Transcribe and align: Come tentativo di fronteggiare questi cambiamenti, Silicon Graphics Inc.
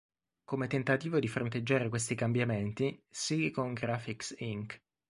Come 0.45 0.65
tentativo 0.65 1.19
di 1.19 1.27
fronteggiare 1.27 1.87
questi 1.87 2.15
cambiamenti, 2.15 2.99
Silicon 3.07 3.73
Graphics 3.75 4.33
Inc. 4.39 4.81